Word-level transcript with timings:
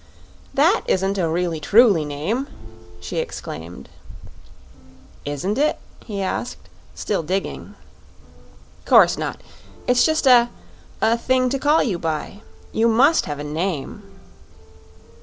"That 0.55 0.81
isn't 0.87 1.19
a 1.19 1.29
really 1.29 1.59
truly 1.59 2.05
name!" 2.05 2.47
she 2.99 3.17
exclaimed. 3.17 3.87
"Isn't 5.25 5.59
it?" 5.59 5.77
he 6.03 6.23
asked, 6.23 6.69
still 6.95 7.21
digging. 7.21 7.75
"'Course 8.85 9.15
not. 9.15 9.39
It's 9.85 10.03
just 10.03 10.25
a 10.25 10.49
a 11.01 11.19
thing 11.19 11.49
to 11.49 11.59
call 11.59 11.83
you 11.83 11.99
by. 11.99 12.41
You 12.73 12.87
must 12.87 13.27
have 13.27 13.37
a 13.37 13.43
name." 13.43 14.01